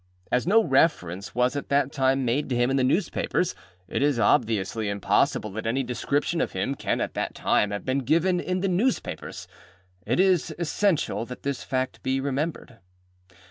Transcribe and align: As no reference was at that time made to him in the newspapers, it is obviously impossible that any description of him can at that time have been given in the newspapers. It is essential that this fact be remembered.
As 0.31 0.47
no 0.47 0.63
reference 0.63 1.35
was 1.35 1.55
at 1.55 1.69
that 1.69 1.91
time 1.91 2.25
made 2.25 2.49
to 2.49 2.55
him 2.55 2.71
in 2.71 2.75
the 2.75 2.83
newspapers, 2.83 3.53
it 3.87 4.01
is 4.01 4.17
obviously 4.17 4.89
impossible 4.89 5.51
that 5.51 5.67
any 5.67 5.83
description 5.83 6.41
of 6.41 6.53
him 6.53 6.73
can 6.73 6.99
at 6.99 7.13
that 7.13 7.35
time 7.35 7.69
have 7.69 7.85
been 7.85 7.99
given 7.99 8.39
in 8.39 8.61
the 8.61 8.67
newspapers. 8.67 9.47
It 10.07 10.19
is 10.19 10.55
essential 10.57 11.27
that 11.27 11.43
this 11.43 11.63
fact 11.63 12.01
be 12.01 12.19
remembered. 12.19 12.79